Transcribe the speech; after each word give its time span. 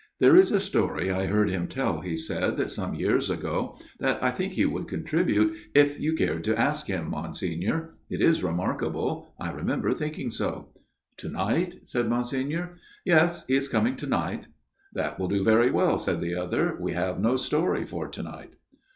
"There 0.19 0.35
is 0.35 0.49
a 0.51 0.59
story 0.59 1.11
I 1.11 1.27
heard 1.27 1.47
him 1.51 1.67
tell," 1.67 1.99
he 1.99 2.15
said," 2.17 2.71
some 2.71 2.95
years 2.95 3.29
ago, 3.29 3.77
that 3.99 4.17
I 4.23 4.31
think 4.31 4.53
he 4.53 4.65
would 4.65 4.87
contribute 4.87 5.55
if 5.75 5.99
you 5.99 6.13
cared 6.15 6.43
to 6.45 6.59
ask 6.59 6.87
him, 6.87 7.11
Monsignor. 7.11 7.93
It 8.09 8.19
is 8.19 8.41
remarkable; 8.43 9.35
I 9.39 9.51
remember 9.51 9.93
thinking 9.93 10.31
so."" 10.31 10.73
To 11.17 11.29
night?" 11.29 11.81
said 11.87 12.09
Monsignor.' 12.09 12.77
Yes; 13.05 13.45
he 13.45 13.53
is 13.53 13.69
coming 13.69 13.95
to 13.97 14.07
night."" 14.07 14.47
That 14.95 15.19
will 15.19 15.27
do 15.27 15.43
very 15.43 15.69
well," 15.69 15.99
said 15.99 16.19
the 16.19 16.33
other," 16.33 16.75
we 16.81 16.93
have 16.93 17.19
no 17.19 17.37
story 17.37 17.85
for 17.85 18.07
to 18.07 18.23
night." 18.23 18.55